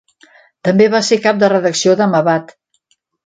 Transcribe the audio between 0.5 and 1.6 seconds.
També va ser cap de